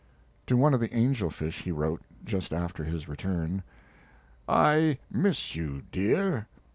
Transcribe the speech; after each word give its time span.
To 0.47 0.57
one 0.57 0.73
of 0.73 0.79
the 0.79 0.91
angel 0.97 1.29
fish 1.29 1.59
he 1.61 1.71
wrote, 1.71 2.01
just 2.25 2.53
after 2.53 2.83
his 2.83 3.07
return: 3.07 3.61
I 4.47 4.97
miss 5.11 5.55
you, 5.55 5.83
dear. 5.91 6.47